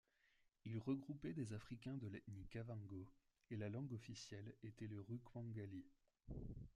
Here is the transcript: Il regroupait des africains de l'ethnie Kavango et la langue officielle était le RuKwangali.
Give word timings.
Il 0.65 0.79
regroupait 0.79 1.31
des 1.35 1.53
africains 1.53 1.95
de 1.95 2.07
l'ethnie 2.07 2.47
Kavango 2.49 3.07
et 3.51 3.55
la 3.55 3.69
langue 3.69 3.93
officielle 3.93 4.55
était 4.63 4.87
le 4.87 4.99
RuKwangali. 4.99 5.85